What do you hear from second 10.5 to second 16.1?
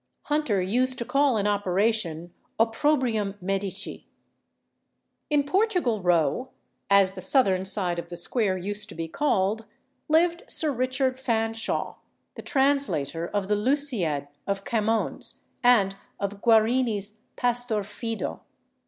Richard Fanshawe, the translator of the Lusiad of Camoens, and